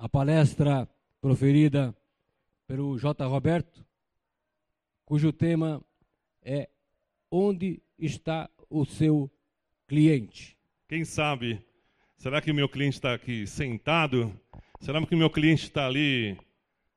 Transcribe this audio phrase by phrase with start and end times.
[0.00, 0.88] a palestra
[1.20, 1.94] proferida
[2.66, 3.26] pelo J.
[3.26, 3.84] Roberto,
[5.04, 5.84] cujo tema
[6.42, 6.70] é
[7.30, 9.30] Onde está o seu
[9.86, 10.56] cliente?
[10.88, 11.62] Quem sabe?
[12.16, 14.32] Será que o meu cliente está aqui sentado?
[14.80, 16.34] Será que o meu cliente está ali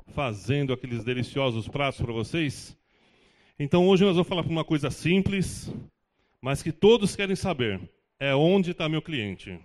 [0.07, 2.77] fazendo aqueles deliciosos pratos para vocês?
[3.59, 5.69] Então hoje nós vamos falar uma coisa simples,
[6.41, 7.81] mas que todos querem saber.
[8.17, 9.59] É onde está meu cliente?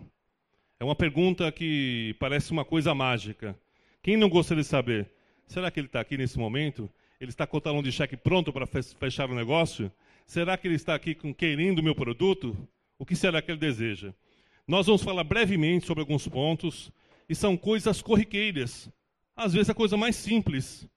[0.80, 3.58] É uma pergunta que parece uma coisa mágica.
[4.02, 5.10] Quem não gostaria de saber?
[5.46, 6.88] Será que ele está aqui nesse momento?
[7.20, 9.90] Ele está com o talão de cheque pronto para fechar o negócio?
[10.24, 12.56] Será que ele está aqui com, querendo o meu produto?
[12.96, 14.14] O que será que ele deseja?
[14.68, 16.92] Nós vamos falar brevemente sobre alguns pontos,
[17.28, 18.88] e são coisas corriqueiras.
[19.34, 20.88] Às vezes a coisa mais simples.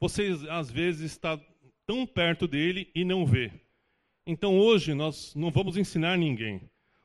[0.00, 1.38] Você, às vezes, está
[1.86, 3.52] tão perto dele e não vê.
[4.26, 6.60] Então, hoje, nós não vamos ensinar ninguém.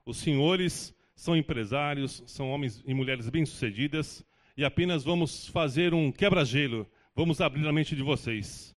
[0.06, 4.24] Os senhores são empresários, são homens e mulheres bem-sucedidas,
[4.56, 8.74] e apenas vamos fazer um quebra-gelo, vamos abrir a mente de vocês.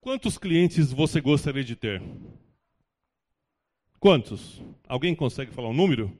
[0.00, 2.00] Quantos clientes você gostaria de ter?
[3.98, 4.62] Quantos?
[4.86, 6.16] Alguém consegue falar um número?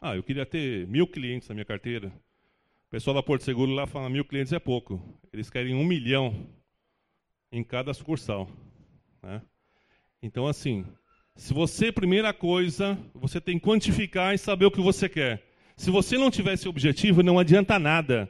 [0.00, 2.08] Ah, eu queria ter mil clientes na minha carteira.
[2.08, 5.00] O pessoal da Porto Seguro lá fala mil clientes é pouco.
[5.32, 6.59] Eles querem um milhão
[7.52, 8.48] em cada sucursal.
[9.22, 9.42] Né?
[10.22, 10.84] Então, assim,
[11.34, 15.42] se você, primeira coisa, você tem que quantificar e saber o que você quer.
[15.76, 18.28] Se você não tiver esse objetivo, não adianta nada.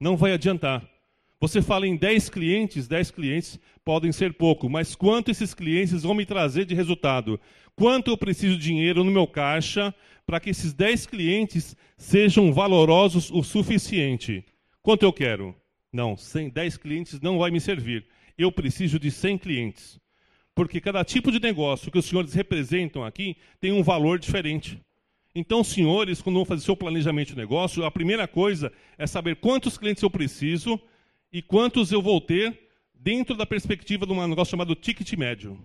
[0.00, 0.88] Não vai adiantar.
[1.40, 6.14] Você fala em 10 clientes, 10 clientes podem ser pouco, mas quanto esses clientes vão
[6.14, 7.40] me trazer de resultado?
[7.76, 9.94] Quanto eu preciso de dinheiro no meu caixa
[10.26, 14.44] para que esses 10 clientes sejam valorosos o suficiente?
[14.82, 15.54] Quanto eu quero?
[15.92, 18.04] Não, 100, 10 clientes não vai me servir
[18.38, 20.00] eu preciso de 100 clientes.
[20.54, 24.80] Porque cada tipo de negócio que os senhores representam aqui tem um valor diferente.
[25.34, 29.76] Então, senhores, quando vão fazer seu planejamento de negócio, a primeira coisa é saber quantos
[29.76, 30.80] clientes eu preciso
[31.32, 32.58] e quantos eu vou ter
[32.94, 35.58] dentro da perspectiva de um negócio chamado ticket médio.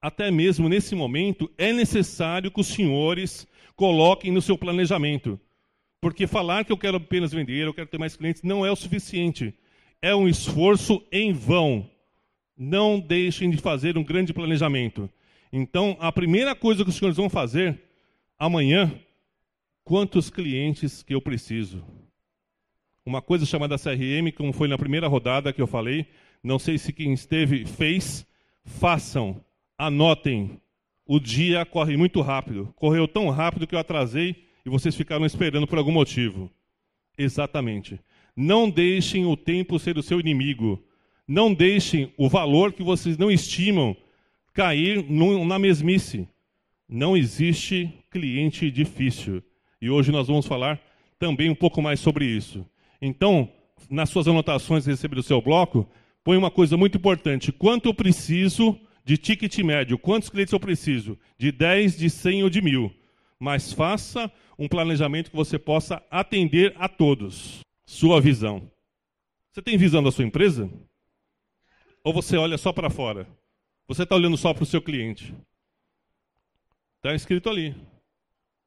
[0.00, 5.38] Até mesmo nesse momento, é necessário que os senhores coloquem no seu planejamento.
[6.00, 8.76] Porque falar que eu quero apenas vender, eu quero ter mais clientes, não é o
[8.76, 9.54] suficiente
[10.02, 11.88] é um esforço em vão.
[12.58, 15.08] Não deixem de fazer um grande planejamento.
[15.52, 17.80] Então, a primeira coisa que os senhores vão fazer
[18.38, 18.92] amanhã,
[19.84, 21.84] quantos clientes que eu preciso?
[23.06, 26.06] Uma coisa chamada CRM, como foi na primeira rodada que eu falei,
[26.42, 28.26] não sei se quem esteve fez,
[28.64, 29.42] façam,
[29.78, 30.60] anotem.
[31.06, 32.72] O dia corre muito rápido.
[32.76, 36.50] Correu tão rápido que eu atrasei e vocês ficaram esperando por algum motivo.
[37.16, 38.00] Exatamente.
[38.36, 40.82] Não deixem o tempo ser o seu inimigo.
[41.28, 43.96] Não deixem o valor que vocês não estimam
[44.54, 45.04] cair
[45.46, 46.26] na mesmice.
[46.88, 49.42] Não existe cliente difícil.
[49.80, 50.80] E hoje nós vamos falar
[51.18, 52.66] também um pouco mais sobre isso.
[53.00, 53.50] Então,
[53.90, 55.88] nas suas anotações recebidas do seu bloco,
[56.24, 57.52] põe uma coisa muito importante.
[57.52, 59.98] Quanto eu preciso de ticket médio?
[59.98, 61.18] Quantos clientes eu preciso?
[61.36, 62.92] De 10, de 100 ou de mil?
[63.38, 68.70] Mas faça um planejamento que você possa atender a todos sua visão.
[69.50, 70.70] Você tem visão da sua empresa?
[72.02, 73.28] Ou você olha só para fora?
[73.86, 75.34] Você está olhando só para o seu cliente?
[76.96, 77.76] Está escrito ali.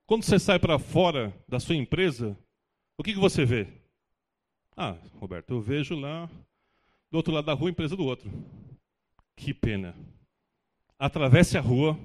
[0.06, 2.38] Quando você sai para fora da sua empresa,
[2.98, 3.68] o que, que você vê?
[4.78, 6.30] Ah, Roberto, eu vejo lá
[7.10, 8.32] do outro lado da rua a empresa do outro.
[9.36, 9.96] Que pena.
[11.00, 12.00] Atravesse a rua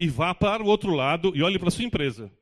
[0.00, 2.32] e vá para o outro lado e olhe para a sua empresa.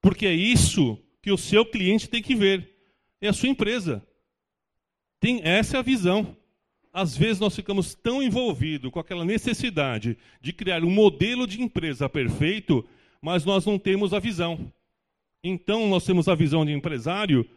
[0.00, 2.77] Porque é isso que o seu cliente tem que ver
[3.20, 4.02] é a sua empresa.
[5.20, 6.36] Tem, essa é a visão.
[6.92, 12.08] Às vezes nós ficamos tão envolvidos com aquela necessidade de criar um modelo de empresa
[12.08, 12.84] perfeito,
[13.20, 14.72] mas nós não temos a visão.
[15.42, 17.48] Então nós temos a visão de empresário,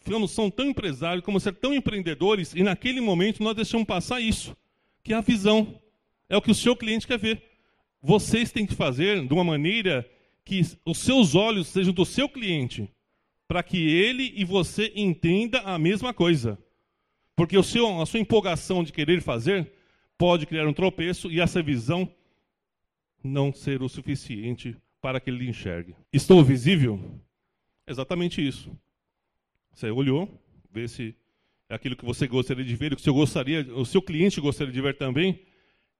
[0.00, 4.56] ficamos são tão empresários como ser tão empreendedores, e naquele momento nós deixamos passar isso,
[5.02, 5.80] que é a visão.
[6.28, 7.42] É o que o seu cliente quer ver.
[8.02, 10.08] Vocês têm que fazer de uma maneira
[10.44, 12.90] que os seus olhos sejam do seu cliente
[13.46, 16.58] para que ele e você entenda a mesma coisa.
[17.36, 19.72] Porque o seu, a sua empolgação de querer fazer
[20.16, 22.08] pode criar um tropeço e essa visão
[23.22, 25.94] não ser o suficiente para que ele enxergue.
[26.12, 27.20] Estou visível?
[27.86, 28.70] Exatamente isso.
[29.72, 30.28] Você olhou,
[30.70, 31.14] vê se
[31.68, 34.72] é aquilo que você gostaria de ver, o que seu, gostaria, o seu cliente gostaria
[34.72, 35.40] de ver também,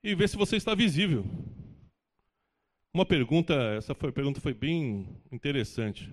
[0.02, 1.24] e vê se você está visível.
[2.92, 6.12] Uma pergunta, essa foi, pergunta foi bem interessante.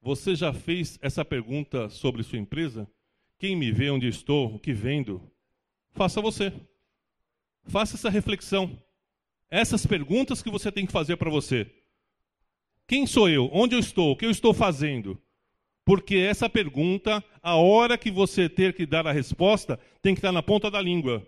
[0.00, 2.88] Você já fez essa pergunta sobre sua empresa?
[3.38, 5.20] Quem me vê onde estou, o que vendo?
[5.92, 6.52] Faça você.
[7.64, 8.78] Faça essa reflexão.
[9.50, 11.70] Essas perguntas que você tem que fazer para você.
[12.86, 13.50] Quem sou eu?
[13.52, 14.12] Onde eu estou?
[14.12, 15.20] O que eu estou fazendo?
[15.84, 20.32] Porque essa pergunta, a hora que você ter que dar a resposta, tem que estar
[20.32, 21.24] na ponta da língua.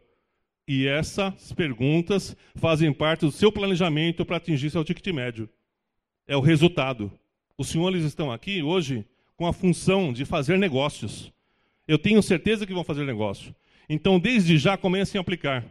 [0.67, 5.49] E essas perguntas fazem parte do seu planejamento para atingir seu ticket médio.
[6.27, 7.11] É o resultado.
[7.61, 9.05] Os senhores estão aqui hoje
[9.37, 11.33] com a função de fazer negócios.
[11.89, 13.53] Eu tenho certeza que vão fazer negócio.
[13.89, 15.65] Então, desde já, comecem a aplicar.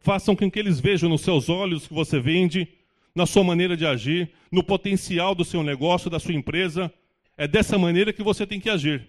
[0.00, 2.66] Façam com que eles vejam nos seus olhos que você vende,
[3.14, 6.92] na sua maneira de agir, no potencial do seu negócio, da sua empresa.
[7.36, 9.08] É dessa maneira que você tem que agir.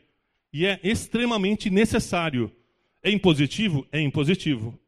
[0.54, 2.52] E é extremamente necessário.
[3.02, 3.88] É impositivo?
[3.92, 4.80] É impositivo.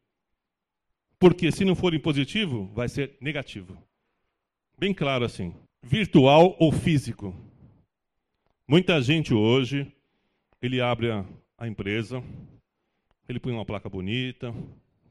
[1.18, 3.76] Porque se não for impositivo, vai ser negativo.
[4.78, 5.56] Bem claro assim.
[5.84, 7.36] Virtual ou físico.
[8.68, 9.92] Muita gente hoje,
[10.62, 11.26] ele abre a,
[11.58, 12.24] a empresa,
[13.28, 14.54] ele põe uma placa bonita,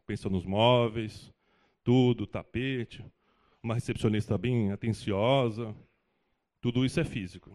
[0.06, 1.32] pensa nos móveis,
[1.82, 3.04] tudo, tapete,
[3.60, 5.74] uma recepcionista bem atenciosa,
[6.60, 7.50] tudo isso é físico.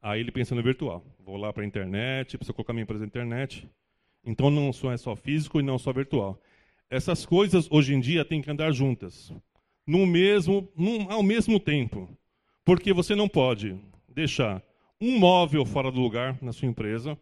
[0.00, 1.04] Aí ele pensa no virtual.
[1.20, 3.68] Vou lá para a internet, preciso colocar minha empresa na internet.
[4.24, 6.40] Então não só é só físico e não só virtual.
[6.88, 9.30] Essas coisas hoje em dia têm que andar juntas,
[9.86, 12.08] no mesmo, no, ao mesmo tempo,
[12.64, 13.78] porque você não pode
[14.08, 14.62] deixar
[15.00, 17.18] um móvel fora do lugar na sua empresa.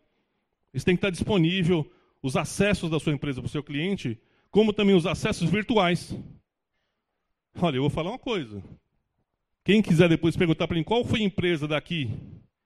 [0.72, 1.88] Isso tem que estar disponível
[2.22, 4.19] os acessos da sua empresa para o seu cliente,
[4.50, 6.16] como também os acessos virtuais.
[7.61, 8.62] Olha, eu vou falar uma coisa.
[9.62, 12.10] Quem quiser depois perguntar para mim qual foi a empresa daqui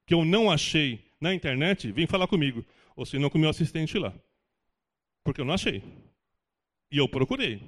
[0.07, 2.65] que eu não achei na internet, vem falar comigo.
[2.97, 4.15] Ou se não, com o meu assistente lá.
[5.23, 5.83] Porque eu não achei.
[6.91, 7.63] E eu procurei.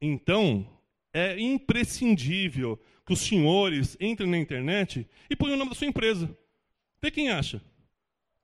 [0.00, 0.66] Então,
[1.12, 6.34] é imprescindível que os senhores entrem na internet e ponham o nome da sua empresa.
[7.02, 7.60] Vê quem acha.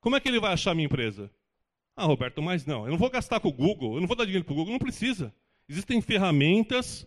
[0.01, 1.31] Como é que ele vai achar a minha empresa?
[1.97, 2.85] Ah, Roberto, mas não.
[2.85, 4.73] Eu não vou gastar com o Google, eu não vou dar dinheiro para o Google,
[4.73, 5.35] não precisa.
[5.69, 7.07] Existem ferramentas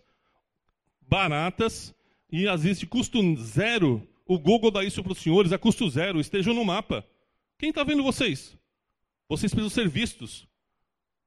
[1.00, 1.94] baratas
[2.30, 4.06] e às vezes de custo zero.
[4.26, 7.06] O Google dá isso para os senhores a custo zero, estejam no mapa.
[7.58, 8.56] Quem está vendo vocês?
[9.28, 10.46] Vocês precisam ser vistos.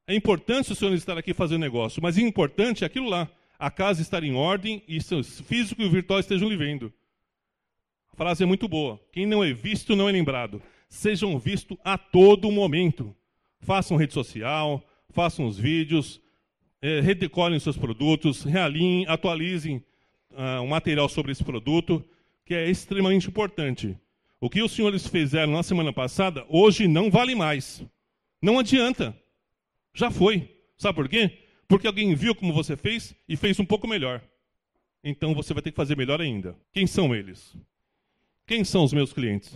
[0.07, 3.29] É importante os senhores estarem aqui fazendo negócio, mas é importante aquilo lá.
[3.57, 6.91] A casa estar em ordem e o físico e o virtual estejam lhe vendo.
[8.11, 8.99] A frase é muito boa.
[9.11, 10.61] Quem não é visto não é lembrado
[10.93, 13.15] sejam vistos a todo momento.
[13.59, 16.21] Façam rede social, façam os vídeos,
[16.81, 19.83] é, redecorem seus produtos, realinhem, atualizem
[20.31, 22.03] uh, o material sobre esse produto,
[22.45, 23.97] que é extremamente importante.
[24.39, 27.83] O que os senhores fizeram na semana passada, hoje não vale mais.
[28.41, 29.17] Não adianta.
[29.93, 30.61] Já foi.
[30.77, 31.39] Sabe por quê?
[31.67, 34.21] Porque alguém viu como você fez e fez um pouco melhor.
[35.03, 36.55] Então você vai ter que fazer melhor ainda.
[36.71, 37.55] Quem são eles?
[38.45, 39.55] Quem são os meus clientes?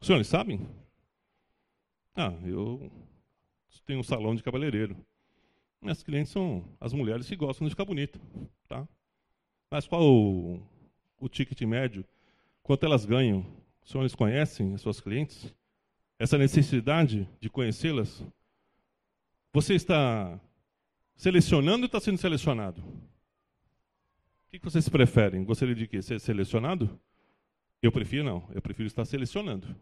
[0.00, 0.66] Os senhores sabem?
[2.14, 2.90] Ah, eu
[3.86, 4.96] tenho um salão de cabeleireiro.
[5.80, 8.20] Minhas clientes são as mulheres que gostam de ficar bonita.
[8.68, 8.86] Tá?
[9.70, 10.62] Mas qual o,
[11.18, 12.04] o ticket médio?
[12.62, 13.44] Quanto elas ganham?
[13.82, 15.52] Os senhores conhecem as suas clientes?
[16.18, 18.24] Essa necessidade de conhecê-las?
[19.52, 20.40] Você está
[21.14, 22.80] selecionando ou está sendo selecionado?
[22.80, 25.44] O que vocês preferem?
[25.44, 26.00] Gostaria de quê?
[26.00, 26.98] Ser selecionado?
[27.82, 28.48] Eu prefiro não.
[28.54, 29.76] Eu prefiro estar selecionando.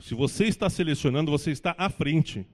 [0.00, 2.46] Se você está selecionando, você está à frente.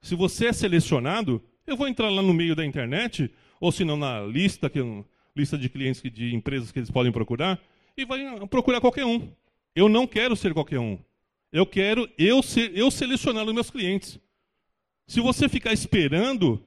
[0.00, 3.96] Se você é selecionado, eu vou entrar lá no meio da internet, ou se não
[3.96, 4.80] na lista, que,
[5.34, 7.60] lista de clientes, de empresas que eles podem procurar,
[7.96, 9.32] e vai procurar qualquer um.
[9.74, 10.98] Eu não quero ser qualquer um.
[11.52, 14.18] Eu quero eu, ser, eu selecionar os meus clientes.
[15.06, 16.64] Se você ficar esperando,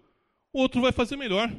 [0.53, 1.53] o outro vai fazer melhor.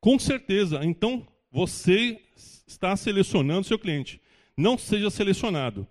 [0.00, 0.84] Com certeza.
[0.84, 2.20] Então, você
[2.66, 4.20] está selecionando seu cliente.
[4.56, 5.86] Não seja selecionado.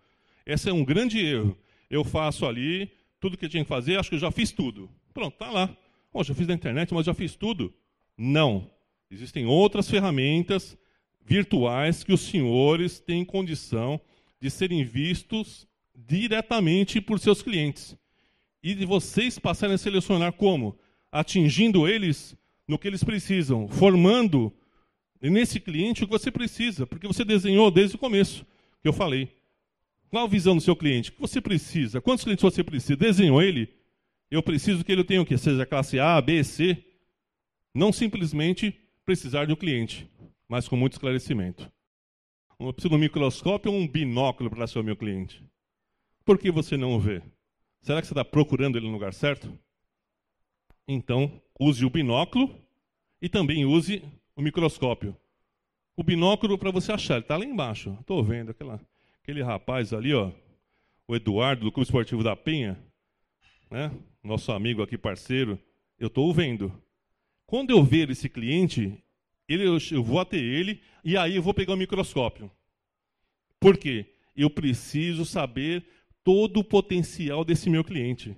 [0.45, 1.57] Esse é um grande erro.
[1.89, 4.89] Eu faço ali tudo que eu tinha que fazer, acho que eu já fiz tudo.
[5.13, 5.75] Pronto, está lá.
[6.11, 7.73] Poxa, eu fiz na internet, mas já fiz tudo.
[8.17, 8.69] Não.
[9.11, 10.77] Existem outras ferramentas
[11.25, 13.99] virtuais que os senhores têm condição
[14.39, 17.97] de serem vistos diretamente por seus clientes.
[18.61, 20.77] E de vocês passarem a selecionar como?
[21.11, 22.35] Atingindo eles
[22.67, 24.53] no que eles precisam, formando
[25.21, 28.45] nesse cliente o que você precisa, porque você desenhou desde o começo,
[28.81, 29.29] que eu falei.
[30.09, 31.09] Qual a visão do seu cliente?
[31.09, 32.01] O que você precisa?
[32.01, 32.95] Quantos clientes você precisa?
[32.95, 33.69] Desenhou ele?
[34.29, 35.37] Eu preciso que ele tenha o quê?
[35.37, 36.77] Seja classe A, B, C.
[37.73, 38.73] Não simplesmente
[39.05, 40.09] precisar um cliente,
[40.47, 41.71] mas com muito esclarecimento.
[42.59, 45.43] Eu preciso de um microscópio ou um binóculo para ser o meu cliente?
[46.25, 47.21] Por que você não o vê?
[47.81, 49.57] Será que você está procurando ele no lugar certo?
[50.87, 52.53] Então, use o binóculo
[53.21, 54.03] e também use
[54.35, 55.15] o microscópio.
[55.95, 57.97] O binóculo para você achar, ele está lá embaixo.
[57.99, 58.79] Estou vendo aquela
[59.21, 60.31] aquele rapaz ali, ó,
[61.07, 62.83] o Eduardo, do Clube Esportivo da Penha,
[63.69, 63.91] né?
[64.23, 65.59] nosso amigo aqui, parceiro,
[65.99, 66.73] eu estou vendo.
[67.45, 69.03] Quando eu ver esse cliente,
[69.47, 72.49] ele, eu vou até ele e aí eu vou pegar o microscópio.
[73.59, 74.05] Por quê?
[74.35, 75.85] Eu preciso saber
[76.23, 78.35] todo o potencial desse meu cliente.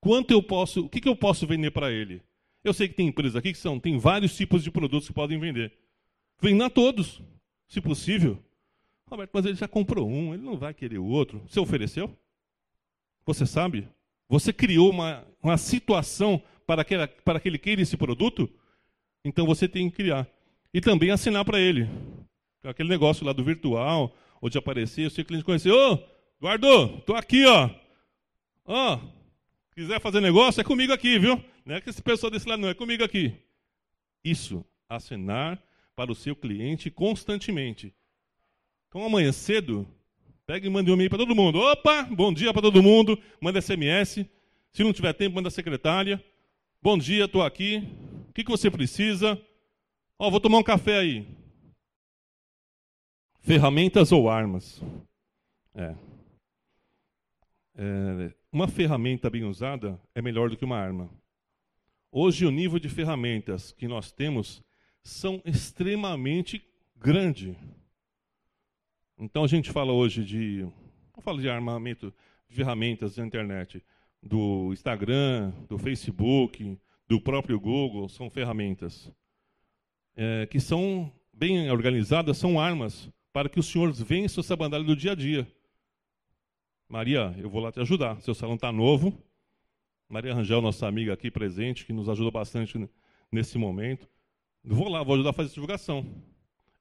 [0.00, 2.22] Quanto eu posso, o que, que eu posso vender para ele?
[2.62, 5.38] Eu sei que tem empresas aqui que são, tem vários tipos de produtos que podem
[5.38, 5.72] vender.
[6.40, 7.22] Venda todos,
[7.66, 8.42] se possível.
[9.08, 11.42] Roberto, mas ele já comprou um, ele não vai querer o outro.
[11.48, 12.16] Você ofereceu?
[13.24, 13.88] Você sabe?
[14.28, 18.50] Você criou uma, uma situação para que, para que ele queira esse produto?
[19.24, 20.28] Então você tem que criar.
[20.74, 21.88] E também assinar para ele.
[22.64, 25.70] Aquele negócio lá do virtual, ou de aparecer, o seu cliente conhecer.
[25.70, 25.98] Ô,
[26.38, 27.70] Eduardo, tô aqui, ó.
[28.66, 29.00] Ó,
[29.72, 31.42] quiser fazer negócio, é comigo aqui, viu?
[31.64, 33.34] Não é que esse pessoal desse lado não, é comigo aqui.
[34.22, 35.62] Isso, assinar
[35.94, 37.94] para o seu cliente constantemente.
[38.88, 39.88] Então amanhã cedo,
[40.46, 41.58] pega e manda um e-mail para todo mundo.
[41.58, 43.18] Opa, bom dia para todo mundo.
[43.40, 44.26] Manda SMS.
[44.72, 46.22] Se não tiver tempo, manda a secretária.
[46.82, 47.82] Bom dia, estou aqui.
[48.28, 49.40] O que, que você precisa?
[50.18, 51.26] Ó, oh, vou tomar um café aí.
[53.40, 54.82] Ferramentas ou armas?
[55.74, 55.94] É.
[57.76, 58.34] é.
[58.50, 61.10] Uma ferramenta bem usada é melhor do que uma arma.
[62.10, 64.62] Hoje o nível de ferramentas que nós temos
[65.02, 66.64] são extremamente
[66.96, 67.54] grande.
[69.18, 70.66] Então a gente fala hoje de,
[71.20, 72.14] falo de armamento,
[72.48, 73.84] de ferramentas da internet,
[74.22, 79.12] do Instagram, do Facebook, do próprio Google, são ferramentas
[80.16, 84.96] é, que são bem organizadas, são armas para que os senhores vençam essa bandalha do
[84.96, 85.46] dia a dia.
[86.88, 88.20] Maria, eu vou lá te ajudar.
[88.20, 89.16] Seu salão está novo.
[90.08, 92.88] Maria Rangel, nossa amiga aqui presente, que nos ajuda bastante
[93.30, 94.08] nesse momento.
[94.62, 96.06] Vou lá, vou ajudar a fazer divulgação.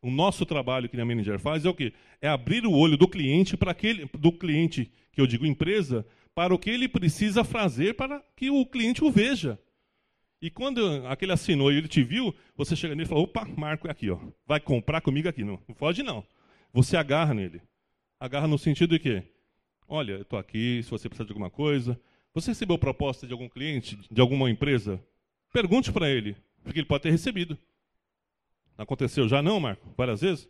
[0.01, 1.91] O nosso trabalho que a Manager faz é o quê?
[2.21, 6.53] É abrir o olho do cliente para aquele, do cliente, que eu digo empresa, para
[6.53, 9.59] o que ele precisa fazer para que o cliente o veja.
[10.39, 13.87] E quando aquele assinou e ele te viu, você chega nele e fala: opa, Marco
[13.87, 14.19] é aqui, ó.
[14.45, 15.43] vai comprar comigo aqui.
[15.43, 16.23] Não, não pode não.
[16.71, 17.61] Você agarra nele.
[18.19, 19.23] Agarra no sentido de quê?
[19.87, 21.99] Olha, eu estou aqui, se você precisar de alguma coisa.
[22.33, 25.01] Você recebeu proposta de algum cliente, de alguma empresa?
[25.53, 27.57] Pergunte para ele, porque ele pode ter recebido.
[28.77, 29.87] Aconteceu já não, Marco?
[29.95, 30.49] Várias vezes?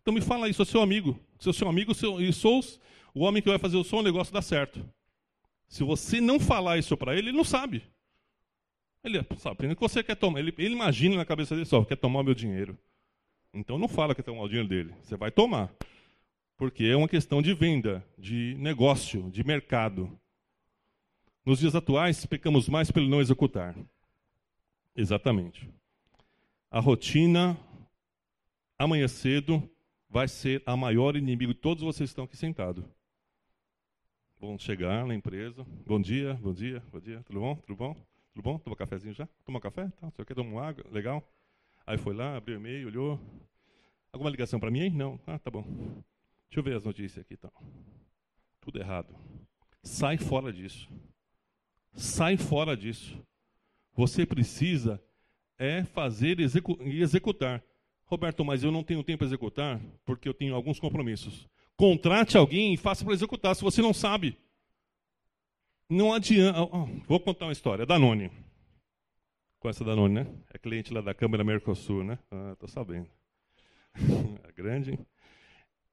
[0.00, 1.18] Então me fala aí, sou seu amigo.
[1.38, 2.62] Sou seu amigo seu, e sou
[3.14, 4.82] o homem que vai fazer o o negócio dar certo.
[5.68, 7.82] Se você não falar isso para ele, ele não sabe.
[9.04, 10.38] Ele sabe, que você quer tomar.
[10.38, 12.78] Ele, ele imagina na cabeça dele só, quer tomar o meu dinheiro.
[13.52, 14.94] Então não fala que quer tomar o dinheiro dele.
[15.02, 15.70] Você vai tomar.
[16.56, 20.18] Porque é uma questão de venda, de negócio, de mercado.
[21.44, 23.74] Nos dias atuais, pecamos mais pelo não executar.
[24.94, 25.68] Exatamente.
[26.70, 27.56] A rotina,
[28.78, 29.68] amanhã cedo,
[30.08, 32.84] vai ser a maior inimigo de todos vocês que estão aqui sentados.
[34.38, 35.64] Vão chegar na empresa.
[35.86, 37.22] Bom dia, bom dia, bom dia.
[37.24, 37.56] Tudo bom?
[37.56, 37.96] Tudo bom?
[38.32, 38.58] Tudo bom?
[38.58, 39.28] Toma cafezinho já?
[39.44, 39.88] Toma café?
[40.00, 40.10] Tá.
[40.10, 40.84] Você quer tomar água?
[40.90, 41.22] Legal.
[41.86, 43.20] Aí foi lá, abriu o e-mail, olhou.
[44.12, 44.90] Alguma ligação para mim, hein?
[44.90, 45.18] Não.
[45.26, 45.64] Ah, tá bom.
[46.52, 47.50] Deixa eu ver as notícias aqui, então.
[48.60, 49.16] Tudo errado.
[49.82, 50.86] Sai fora disso.
[51.94, 53.18] Sai fora disso.
[53.94, 55.02] Você precisa
[55.58, 57.64] é fazer execu e executar.
[58.04, 61.48] Roberto, mas eu não tenho tempo para executar porque eu tenho alguns compromissos.
[61.74, 64.36] Contrate alguém e faça para executar, se você não sabe.
[65.88, 66.60] Não adianta.
[66.64, 67.86] Oh, vou contar uma história.
[67.86, 68.30] Danone.
[69.58, 70.26] Conhece a Danone, né?
[70.52, 72.18] É cliente lá da Câmara Mercosul, né?
[72.30, 73.08] Ah, tô sabendo.
[74.46, 74.90] é grande.
[74.90, 75.06] Hein?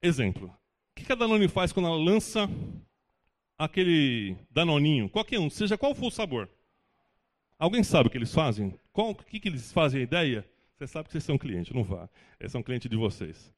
[0.01, 0.47] Exemplo.
[0.91, 2.49] O que a Danone faz quando ela lança
[3.57, 5.09] aquele Danoninho?
[5.09, 6.49] Qualquer um, seja qual for o sabor.
[7.57, 8.73] Alguém sabe o que eles fazem?
[8.93, 10.49] O que, que eles fazem a ideia?
[10.77, 12.07] Você sabe que vocês são cliente, não vá.
[12.39, 13.53] Eles são cliente de vocês.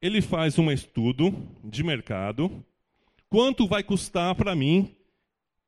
[0.00, 1.30] Ele faz um estudo
[1.62, 2.64] de mercado.
[3.28, 4.96] Quanto vai custar para mim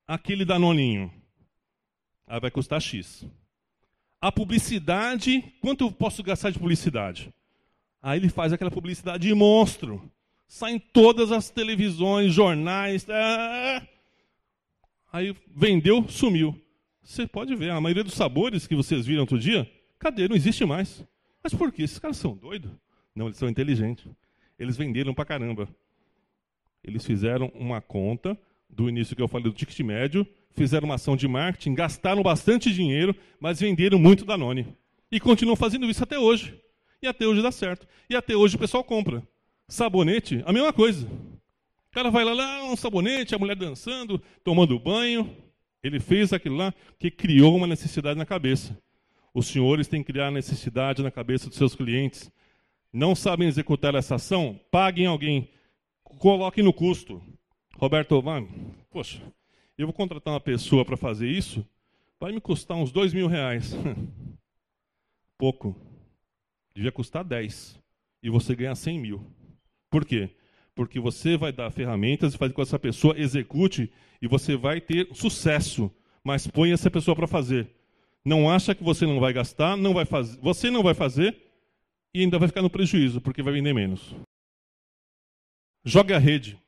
[0.06, 1.12] aquele danoninho?
[2.26, 3.26] Ah, vai custar X.
[4.18, 7.32] A publicidade, quanto eu posso gastar de publicidade?
[8.02, 10.02] Aí ele faz aquela publicidade de monstro.
[10.49, 13.06] Sai em todas as televisões, jornais.
[13.09, 13.87] Ah,
[15.12, 16.61] aí vendeu, sumiu.
[17.02, 20.28] Você pode ver, a maioria dos sabores que vocês viram outro dia, cadê?
[20.28, 21.04] Não existe mais.
[21.42, 21.82] Mas por quê?
[21.82, 22.71] Esses caras são doidos?
[23.14, 24.06] Não, eles são inteligentes.
[24.59, 25.68] Eles venderam pra caramba.
[26.82, 31.16] Eles fizeram uma conta do início que eu falei do ticket médio, fizeram uma ação
[31.16, 34.66] de marketing, gastaram bastante dinheiro, mas venderam muito Danone.
[35.11, 36.62] E continuam fazendo isso até hoje.
[37.02, 37.87] E até hoje dá certo.
[38.09, 39.26] E até hoje o pessoal compra.
[39.68, 41.06] Sabonete, a mesma coisa.
[41.06, 45.37] O cara vai lá, lá um sabonete, a mulher dançando, tomando banho.
[45.82, 48.78] Ele fez aquilo lá que criou uma necessidade na cabeça.
[49.35, 52.30] Os senhores têm que criar necessidade na cabeça dos seus clientes.
[52.92, 54.61] Não sabem executar essa ação?
[54.71, 55.50] Paguem alguém.
[56.04, 57.21] Coloquem no custo.
[57.76, 58.49] Roberto Ovani,
[58.90, 59.21] poxa,
[59.76, 61.66] eu vou contratar uma pessoa para fazer isso,
[62.21, 63.75] vai me custar uns dois mil reais.
[65.37, 65.75] Pouco.
[66.74, 67.80] Devia custar 10.
[68.22, 69.26] E você ganha 100 mil.
[69.90, 70.30] Por quê?
[70.74, 74.80] Porque você vai dar ferramentas e fazer com que essa pessoa execute e você vai
[74.80, 75.90] ter sucesso.
[76.24, 77.68] Mas põe essa pessoa para fazer.
[78.24, 81.36] Não acha que você não vai gastar, não vai fazer, você não vai fazer
[82.14, 84.14] e ainda vai ficar no prejuízo, porque vai vender menos.
[85.84, 86.58] Joga a rede.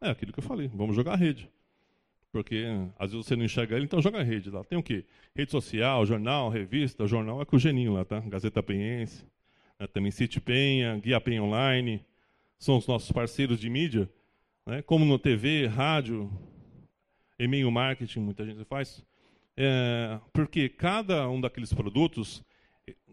[0.00, 1.50] É aquilo que eu falei, vamos jogar a rede.
[2.34, 2.64] Porque
[2.98, 4.64] às vezes você não enxerga ele, então joga a rede lá.
[4.64, 5.04] Tem o quê?
[5.36, 7.06] Rede social, jornal, revista.
[7.06, 8.18] Jornal é com o Geninho lá, tá?
[8.18, 9.24] Gazeta Penhense,
[9.78, 9.86] né?
[9.86, 12.04] também City Penha, Guia Penha Online.
[12.58, 14.10] São os nossos parceiros de mídia.
[14.66, 14.82] Né?
[14.82, 16.28] Como no TV, rádio,
[17.38, 19.06] e-mail marketing, muita gente faz.
[19.56, 22.42] É, porque cada um daqueles produtos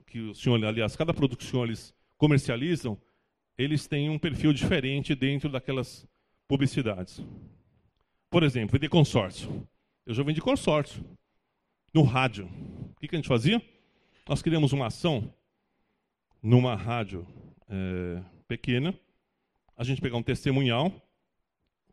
[0.08, 2.98] que o senhor, aliás, cada produto que os senhores comercializam,
[3.56, 6.08] eles têm um perfil diferente dentro daquelas
[6.48, 7.24] publicidades.
[8.32, 9.68] Por exemplo, vender consórcio.
[10.04, 11.06] Eu já vendi consórcio
[11.94, 12.50] no rádio.
[12.90, 13.62] O que, que a gente fazia?
[14.28, 15.32] Nós criamos uma ação
[16.42, 17.28] numa rádio
[17.70, 18.98] é, pequena.
[19.78, 20.92] A gente pegar um testemunhal.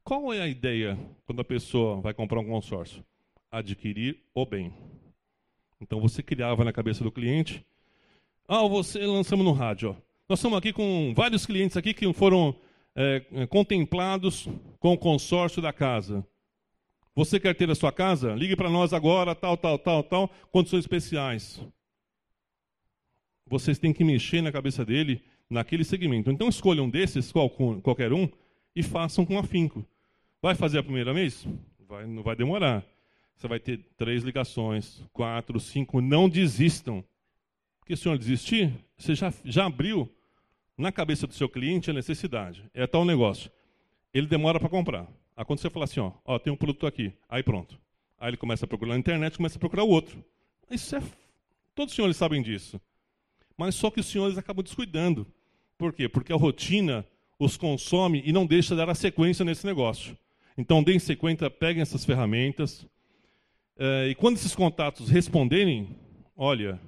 [0.02, 3.04] Qual é a ideia quando a pessoa vai comprar um consórcio?
[3.50, 4.72] Adquirir o bem.
[5.78, 7.62] Então você criava na cabeça do cliente
[8.50, 9.90] ah, você lançamos no rádio.
[9.90, 9.94] Ó.
[10.26, 12.56] Nós estamos aqui com vários clientes aqui que foram
[13.00, 14.48] é, é, contemplados
[14.80, 16.26] com o consórcio da casa.
[17.14, 18.34] Você quer ter a sua casa?
[18.34, 21.64] Ligue para nós agora, tal, tal, tal, tal, condições especiais.
[23.46, 26.28] Vocês têm que mexer na cabeça dele naquele segmento.
[26.28, 28.28] Então escolham desses, qual, qualquer um,
[28.74, 29.86] e façam com afinco.
[30.42, 31.46] Vai fazer a primeira vez?
[31.88, 32.84] Vai, não vai demorar.
[33.36, 36.00] Você vai ter três ligações, quatro, cinco.
[36.00, 37.04] Não desistam.
[37.78, 40.12] Porque se o senhor desistir, você já, já abriu
[40.78, 42.64] na cabeça do seu cliente a necessidade.
[42.72, 43.50] É tal negócio.
[44.14, 45.08] Ele demora para comprar.
[45.36, 47.78] Aí quando você fala assim, ó, ó, tem um produto aqui, aí pronto.
[48.18, 50.24] Aí ele começa a procurar na internet, começa a procurar o outro.
[50.70, 51.02] Isso é.
[51.74, 52.80] Todos os senhores sabem disso.
[53.56, 55.26] Mas só que os senhores acabam descuidando.
[55.76, 56.08] Por quê?
[56.08, 57.04] Porque a rotina
[57.38, 60.16] os consome e não deixa dar a sequência nesse negócio.
[60.56, 62.84] Então, deem sequência, peguem essas ferramentas.
[63.78, 65.96] Eh, e quando esses contatos responderem,
[66.36, 66.80] olha,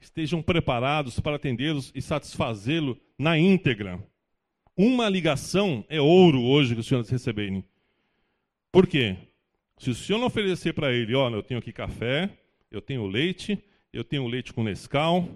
[0.00, 4.02] estejam preparados para atendê-los e satisfazê-lo na íntegra.
[4.76, 7.62] Uma ligação é ouro hoje que os senhores receberem.
[8.72, 9.16] Por quê?
[9.76, 12.30] Se o senhor não oferecer para ele, olha, eu tenho aqui café,
[12.70, 13.58] eu tenho leite,
[13.92, 15.28] eu tenho leite com Nescau.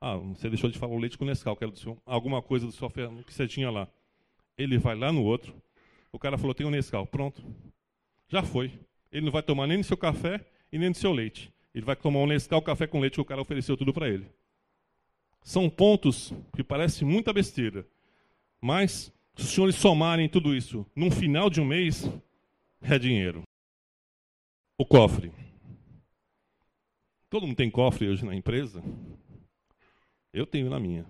[0.00, 2.72] Ah, você deixou de falar o leite com Nescau, que era senhor, alguma coisa do
[2.72, 3.88] seu que você tinha lá.
[4.56, 5.54] Ele vai lá no outro.
[6.12, 7.06] O cara falou, tem o Nescau.
[7.06, 7.42] Pronto.
[8.28, 8.70] Já foi.
[9.10, 11.52] Ele não vai tomar nem no seu café e nem no seu leite.
[11.74, 14.26] Ele vai tomar um Nescau café com leite que o cara ofereceu tudo para ele.
[15.42, 17.86] São pontos que parecem muita besteira.
[18.60, 22.10] Mas, se os senhores somarem tudo isso, no final de um mês,
[22.82, 23.42] é dinheiro.
[24.76, 25.32] O cofre.
[27.30, 28.82] Todo mundo tem cofre hoje na empresa?
[30.32, 31.06] Eu tenho na minha.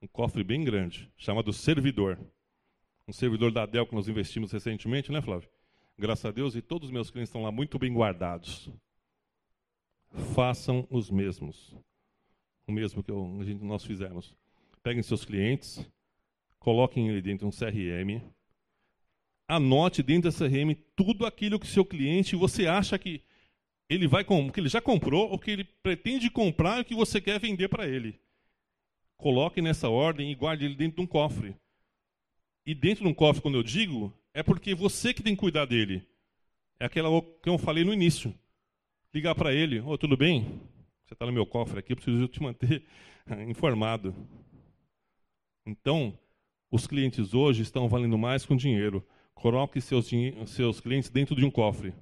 [0.00, 2.18] Um cofre bem grande, chamado servidor.
[3.06, 5.48] Um servidor da Dell que nós investimos recentemente, né, Flávio?
[5.98, 8.70] Graças a Deus, e todos os meus clientes estão lá muito bem guardados
[10.34, 11.74] façam os mesmos.
[12.66, 14.34] O mesmo que eu, a gente, nós fizemos.
[14.82, 15.84] Peguem seus clientes,
[16.58, 18.22] coloquem ele dentro de um CRM,
[19.46, 23.22] anote dentro dessa CRM tudo aquilo que seu cliente você acha que
[23.88, 27.40] ele vai que ele já comprou ou que ele pretende comprar e que você quer
[27.40, 28.20] vender para ele.
[29.16, 31.54] Coloque nessa ordem e guarde ele dentro de um cofre.
[32.64, 35.66] E dentro de um cofre, quando eu digo, é porque você que tem que cuidar
[35.66, 36.06] dele.
[36.78, 37.10] É aquela
[37.42, 38.32] que eu falei no início
[39.12, 40.60] ligar para ele: Ô, oh, tudo bem?
[41.04, 42.84] Você está no meu cofre aqui, preciso te manter
[43.48, 44.14] informado.
[45.66, 46.16] Então,
[46.70, 49.04] os clientes hoje estão valendo mais com dinheiro.
[49.34, 50.08] Coloque seus,
[50.46, 51.92] seus clientes dentro de um cofre.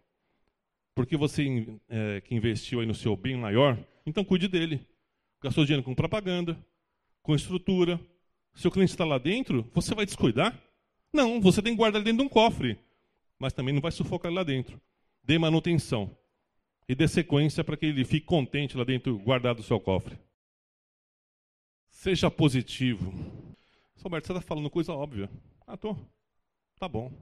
[0.94, 4.86] Porque você é, que investiu aí no seu bem maior, então cuide dele.
[5.40, 6.58] Gastou dinheiro com propaganda,
[7.22, 8.00] com estrutura.
[8.54, 10.58] Se o cliente está lá dentro, você vai descuidar?
[11.12, 12.76] Não, você tem que guardar ele dentro de um cofre.
[13.38, 14.80] Mas também não vai sufocar ele lá dentro.
[15.22, 16.10] Dê manutenção
[16.88, 20.18] e dê sequência para que ele fique contente lá dentro, guardado no seu cofre.
[21.90, 23.12] Seja positivo.
[24.02, 25.30] Roberto, você está falando coisa óbvia.
[25.66, 25.94] Ah, tô.
[26.78, 27.12] Tá bom.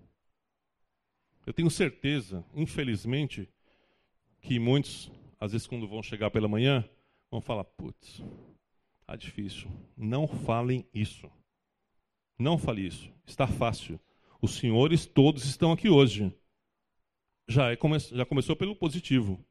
[1.44, 3.48] Eu tenho certeza, infelizmente,
[4.40, 6.88] que muitos, às vezes, quando vão chegar pela manhã,
[7.31, 8.22] vão falar: putz,
[9.05, 9.68] tá difícil.
[9.96, 11.29] Não falem isso.
[12.38, 13.11] Não fale isso.
[13.26, 13.98] Está fácil.
[14.40, 16.33] Os senhores todos estão aqui hoje.
[17.48, 17.79] Já, é,
[18.12, 19.44] já começou pelo positivo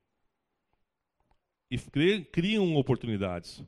[1.70, 1.78] e
[2.26, 3.64] criam oportunidades.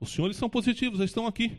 [0.00, 1.58] Os senhores são positivos, eles estão aqui.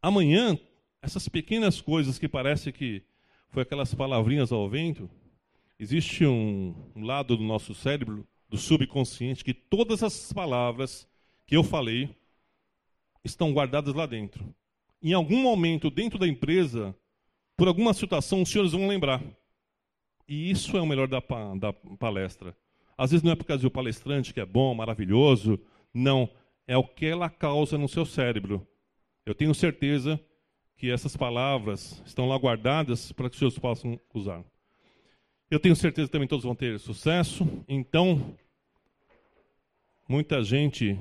[0.00, 0.58] Amanhã,
[1.00, 3.02] essas pequenas coisas que parece que
[3.48, 5.10] foi aquelas palavrinhas ao vento,
[5.78, 11.08] existe um, um lado do nosso cérebro, do subconsciente, que todas as palavras
[11.46, 12.14] que eu falei
[13.24, 14.54] estão guardadas lá dentro.
[15.02, 16.94] Em algum momento, dentro da empresa,
[17.56, 19.22] por alguma situação, os senhores vão lembrar.
[20.28, 21.20] E isso é o melhor da,
[21.58, 22.56] da palestra.
[23.02, 25.58] Às vezes não é por causa do palestrante que é bom, maravilhoso.
[25.92, 26.30] Não.
[26.68, 28.64] É o que ela causa no seu cérebro.
[29.26, 30.20] Eu tenho certeza
[30.76, 34.44] que essas palavras estão lá guardadas para que os senhores possam usar.
[35.50, 37.44] Eu tenho certeza que também todos vão ter sucesso.
[37.68, 38.36] Então,
[40.08, 40.96] muita gente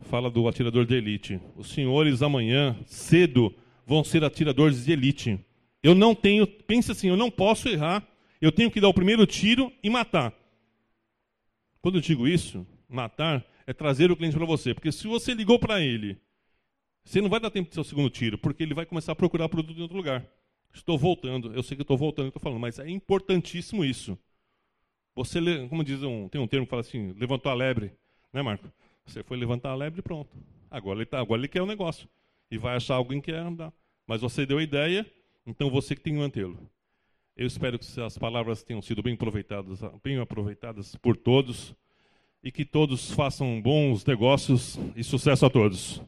[0.00, 1.40] fala do atirador de elite.
[1.54, 3.54] Os senhores amanhã, cedo,
[3.86, 5.38] vão ser atiradores de elite.
[5.84, 8.04] Eu não tenho, pense assim, eu não posso errar.
[8.40, 10.34] Eu tenho que dar o primeiro tiro e matar.
[11.84, 15.58] Quando eu digo isso, matar é trazer o cliente para você, porque se você ligou
[15.58, 16.18] para ele,
[17.04, 19.14] você não vai dar tempo de ser o segundo tiro, porque ele vai começar a
[19.14, 20.26] procurar produto em outro lugar.
[20.72, 24.18] Estou voltando, eu sei que estou voltando, estou falando, mas é importantíssimo isso.
[25.14, 27.92] Você, como diz um, tem um termo que fala assim, levantou a lebre,
[28.32, 28.66] né, Marco?
[29.04, 30.34] Você foi levantar a lebre e pronto.
[30.70, 32.08] Agora ele, tá, agora ele quer o um negócio.
[32.50, 33.70] E vai achar alguém que quer andar.
[34.06, 35.04] Mas você deu a ideia,
[35.46, 36.58] então você que tem que mantê-lo.
[37.36, 41.74] Eu espero que as palavras tenham sido bem aproveitadas, bem aproveitadas por todos
[42.44, 46.00] e que todos façam bons negócios e sucesso a todos.